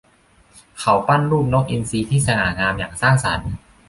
[0.79, 3.49] เขาปั้นรูปนกอินทรีที่สง่างามอย่างสร้างสรรค์